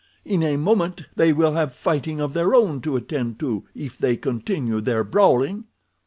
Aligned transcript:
In 0.25 0.41
a 0.41 0.57
moment 0.57 1.03
they 1.15 1.31
will 1.31 1.51
have 1.53 1.75
fighting 1.75 2.19
of 2.19 2.33
their 2.33 2.55
own 2.55 2.81
to 2.81 2.95
attend 2.95 3.37
to 3.41 3.65
if 3.75 3.99
they 3.99 4.17
continue 4.17 4.81
their 4.81 5.03
brawling." 5.03 5.65